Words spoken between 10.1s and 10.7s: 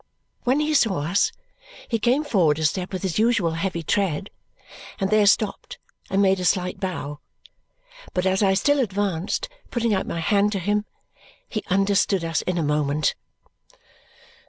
hand to